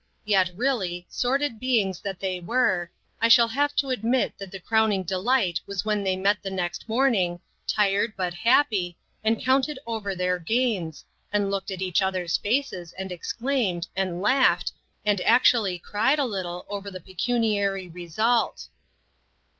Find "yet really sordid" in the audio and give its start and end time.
0.25-1.59